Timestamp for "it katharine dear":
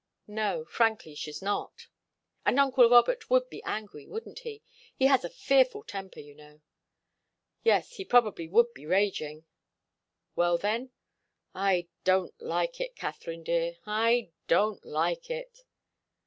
12.81-13.77